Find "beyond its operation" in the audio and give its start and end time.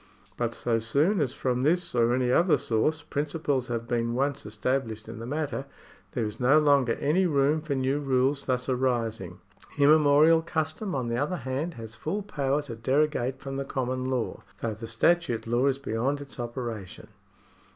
15.77-17.07